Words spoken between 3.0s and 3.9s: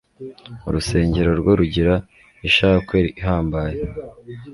ihambaye